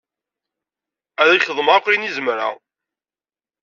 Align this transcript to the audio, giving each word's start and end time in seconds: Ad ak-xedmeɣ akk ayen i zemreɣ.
Ad 1.21 1.29
ak-xedmeɣ 1.29 1.75
akk 1.77 1.85
ayen 1.89 2.07
i 2.09 2.11
zemreɣ. 2.17 2.53